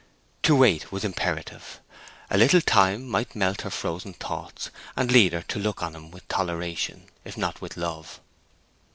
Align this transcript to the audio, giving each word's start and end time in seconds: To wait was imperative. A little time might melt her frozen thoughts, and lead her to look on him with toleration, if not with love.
To 0.41 0.55
wait 0.55 0.91
was 0.91 1.03
imperative. 1.03 1.79
A 2.31 2.37
little 2.39 2.59
time 2.59 3.07
might 3.07 3.35
melt 3.35 3.61
her 3.61 3.69
frozen 3.69 4.13
thoughts, 4.13 4.71
and 4.97 5.11
lead 5.11 5.33
her 5.33 5.43
to 5.43 5.59
look 5.59 5.83
on 5.83 5.95
him 5.95 6.09
with 6.09 6.27
toleration, 6.27 7.05
if 7.23 7.37
not 7.37 7.61
with 7.61 7.77
love. 7.77 8.19